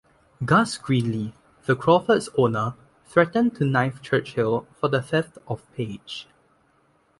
[0.43, 1.33] Gus Greenlee,
[1.67, 2.73] the Crawfords' owner,
[3.05, 6.27] threatened to knife Churchill for the 'theft' of Paige.